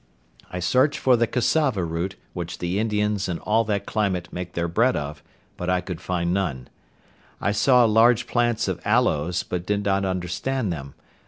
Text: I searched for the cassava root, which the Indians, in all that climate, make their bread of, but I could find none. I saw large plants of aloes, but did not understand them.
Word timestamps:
I 0.49 0.57
searched 0.57 0.97
for 0.97 1.15
the 1.15 1.27
cassava 1.27 1.83
root, 1.83 2.15
which 2.33 2.57
the 2.57 2.79
Indians, 2.79 3.29
in 3.29 3.37
all 3.37 3.63
that 3.65 3.85
climate, 3.85 4.29
make 4.31 4.53
their 4.53 4.67
bread 4.67 4.95
of, 4.95 5.21
but 5.57 5.69
I 5.69 5.79
could 5.79 6.01
find 6.01 6.33
none. 6.33 6.69
I 7.39 7.51
saw 7.51 7.85
large 7.85 8.25
plants 8.25 8.67
of 8.67 8.81
aloes, 8.83 9.43
but 9.43 9.63
did 9.63 9.85
not 9.85 10.03
understand 10.03 10.73
them. 10.73 10.95